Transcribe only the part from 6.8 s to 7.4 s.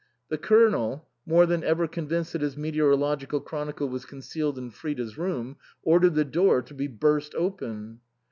burst